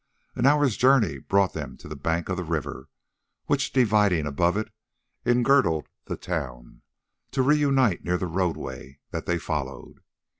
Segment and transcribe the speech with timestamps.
[0.33, 2.89] An hour's journey brought them to the bank of the river,
[3.45, 4.71] which, dividing above it,
[5.27, 6.81] engirdled the town,
[7.29, 9.99] to reunite near the roadway that they followed.